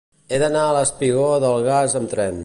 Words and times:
He 0.29 0.37
d'anar 0.43 0.63
al 0.69 0.79
espigó 0.79 1.27
del 1.45 1.61
Gas 1.69 1.97
amb 2.01 2.13
tren. 2.15 2.39